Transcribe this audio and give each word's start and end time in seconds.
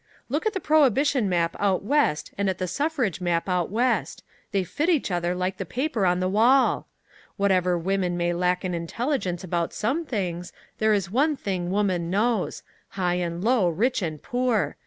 Look 0.29 0.47
at 0.47 0.53
the 0.53 0.59
prohibition 0.59 1.29
map 1.29 1.55
out 1.59 1.83
West 1.83 2.33
and 2.35 2.49
at 2.49 2.57
the 2.57 2.67
suffrage 2.67 3.21
map 3.21 3.47
out 3.47 3.69
West. 3.69 4.23
They 4.51 4.63
fit 4.63 4.89
each 4.89 5.11
other 5.11 5.35
like 5.35 5.57
the 5.57 5.63
paper 5.63 6.07
on 6.07 6.19
the 6.19 6.27
wall. 6.27 6.87
Whatever 7.37 7.77
women 7.77 8.17
may 8.17 8.33
lack 8.33 8.65
in 8.65 8.73
intelligence 8.73 9.43
about 9.43 9.73
some 9.75 10.03
things, 10.03 10.53
there 10.79 10.91
is 10.95 11.11
one 11.11 11.35
thing 11.35 11.69
woman 11.69 12.09
knows 12.09 12.63
high 12.97 13.13
and 13.21 13.43
low, 13.43 13.69
rich 13.69 14.01
and 14.01 14.19
poor! 14.19 14.75